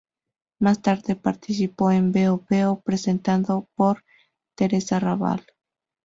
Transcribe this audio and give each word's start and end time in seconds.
Más 0.59 0.81
tarde 0.81 1.15
participó 1.15 1.91
en 1.91 2.11
"Veo 2.11 2.43
Veo", 2.49 2.81
presentado 2.83 3.67
por 3.75 4.03
Teresa 4.55 4.99
Rabal. 4.99 5.45